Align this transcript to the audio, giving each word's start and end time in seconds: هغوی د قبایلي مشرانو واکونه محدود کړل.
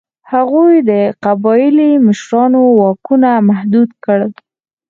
هغوی 0.31 0.73
د 0.89 0.91
قبایلي 1.25 1.89
مشرانو 2.07 2.61
واکونه 2.79 3.29
محدود 3.49 3.89
کړل. 4.03 4.31